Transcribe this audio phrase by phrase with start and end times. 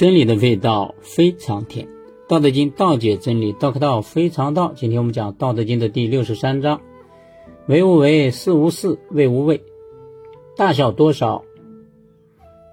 [0.00, 1.86] 真理的味道非常甜。
[2.26, 4.72] 《道德经》道解真理，道可道非常道。
[4.74, 6.80] 今天我们讲《道德经》的第六十三章：
[7.66, 9.62] 为无为，事无事，谓无畏。
[10.56, 11.44] 大小多少，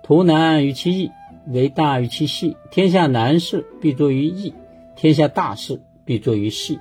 [0.06, 1.12] 图难于其易，
[1.52, 2.56] 为大于其细。
[2.72, 4.54] 天下难事，必作于易；
[4.96, 6.80] 天下大事，必作于细。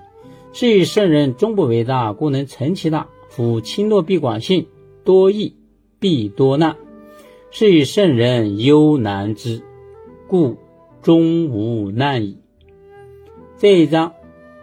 [0.53, 3.09] 是以圣人终不为大，故能成其大。
[3.31, 4.69] 夫轻诺必广信，
[5.03, 5.57] 多易
[5.99, 6.77] 必多难。
[7.51, 9.65] 是以圣人忧难之，
[10.29, 10.57] 故
[11.03, 12.39] 终无难矣。
[13.59, 14.15] 这一章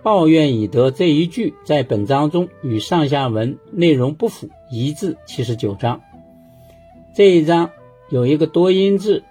[0.03, 6.01] 抱怨以德这一句，在本章中与上下文内容不符，移至七十九章。
[7.15, 7.69] 这一章
[8.09, 9.23] 有一个多音字，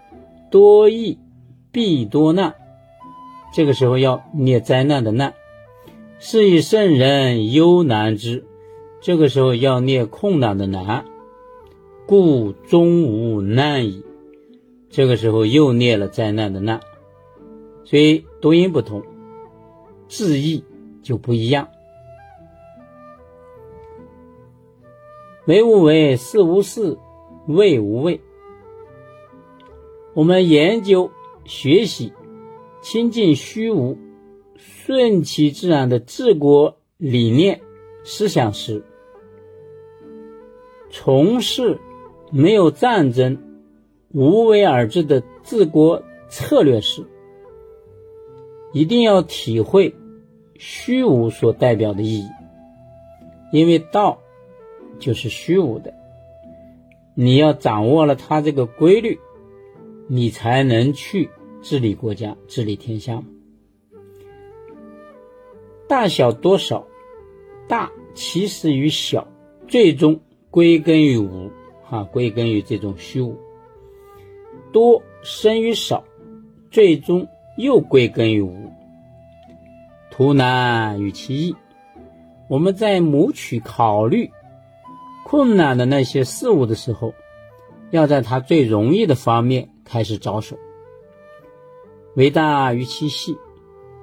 [0.51, 1.19] 多易
[1.71, 2.55] 必多难。
[3.55, 5.35] 这个时候要念灾难的难。
[6.19, 8.45] 是以圣人忧难之，
[9.01, 11.05] 这个时候要念困难的难。
[12.07, 14.05] 故终无难矣。
[14.93, 16.79] 这个时候又念了灾难的难，
[17.83, 19.03] 所以读音不同，
[20.07, 20.63] 字义
[21.03, 21.67] 就不一样。
[25.47, 26.99] 为无为，事无事，
[27.49, 28.21] 谓无畏。
[30.13, 31.11] 我们研究、
[31.47, 32.13] 学习、
[32.83, 33.97] 亲近虚无、
[34.57, 37.63] 顺其自然的治国理念、
[38.05, 38.85] 思想时，
[40.91, 41.81] 从事。
[42.35, 43.52] 没有战争、
[44.13, 47.05] 无为而治的治国策略是，
[48.73, 49.95] 一定要体会
[50.59, 52.29] 虚无所代表的意义，
[53.53, 54.19] 因为道
[54.99, 55.95] 就是虚无的。
[57.15, 59.19] 你要掌握了它这个规律，
[60.09, 61.31] 你才能去
[61.63, 63.23] 治理国家、治理天下。
[65.89, 66.87] 大小多少，
[67.69, 69.29] 大其实于小，
[69.69, 70.21] 最终
[70.51, 71.51] 归根于无。
[71.91, 73.37] 啊，归根于这种虚无，
[74.73, 76.03] 多生于少，
[76.71, 78.73] 最终又归根于无。
[80.11, 81.57] 图难于其易，
[82.49, 84.31] 我们在谋取考虑
[85.25, 87.15] 困难的那些事物的时候，
[87.91, 90.57] 要在它最容易的方面开始着手。
[92.15, 93.37] 为大于其细，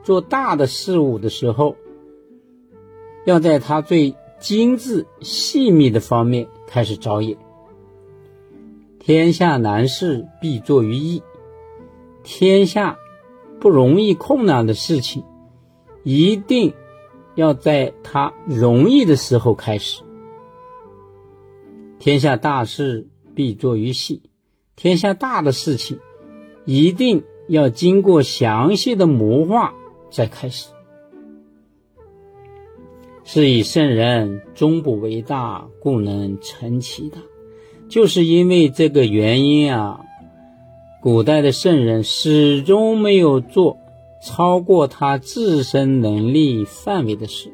[0.04, 1.76] 做大的事物的时候，
[3.26, 7.38] 要在它最精致细密的方面开始着眼。
[9.10, 11.24] 天下难事必作于易，
[12.22, 13.00] 天下
[13.60, 15.24] 不容易困难的事情，
[16.04, 16.76] 一定
[17.34, 20.04] 要在它容易的时候开始。
[21.98, 24.22] 天下大事必作于细，
[24.76, 26.00] 天下大的事情，
[26.66, 29.74] 一定要经过详细的谋划
[30.12, 30.70] 再开始。
[33.24, 37.18] 是以圣人终不为大，故能成其大。
[37.90, 40.06] 就是因为这个原因啊，
[41.02, 43.78] 古代的圣人始终没有做
[44.22, 47.52] 超过他自身能力范围的事，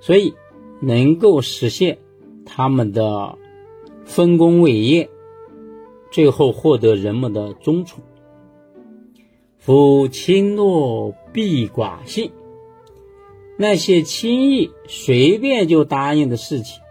[0.00, 0.34] 所以
[0.80, 1.98] 能够实现
[2.44, 3.38] 他们的
[4.04, 5.08] 丰功伟业，
[6.10, 8.02] 最后获得人们的尊崇。
[9.58, 12.32] 夫轻诺必寡信，
[13.56, 16.81] 那些轻易随便就答应的事情。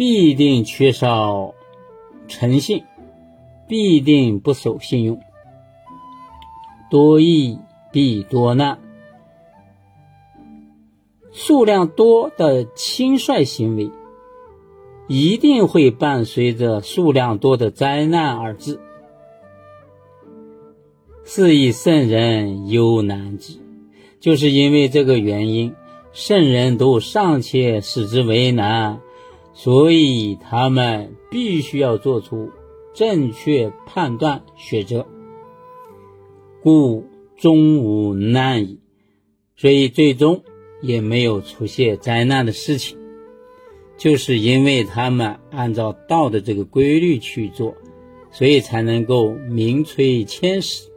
[0.00, 1.52] 必定缺少
[2.26, 2.84] 诚信，
[3.68, 5.20] 必定不守信用，
[6.90, 7.58] 多易
[7.92, 8.78] 必多难。
[11.32, 13.90] 数量多的轻率行为，
[15.06, 18.80] 一定会伴随着数量多的灾难而至。
[21.24, 23.58] 是以圣人忧难之，
[24.18, 25.74] 就是因为这个原因，
[26.14, 28.98] 圣人都尚且使之为难。
[29.52, 32.50] 所以他们必须要做出
[32.94, 35.06] 正确判断选择，
[36.62, 37.04] 故
[37.36, 38.78] 终无难矣。
[39.56, 40.42] 所以最终
[40.80, 42.96] 也没有出现灾难的事情，
[43.98, 47.74] 就是因为他们按照道的这个规律去做，
[48.30, 50.89] 所以才能够名垂千史。